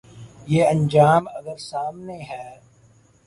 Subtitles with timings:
[0.47, 2.47] یہ انجام اگر سامنے ہے۔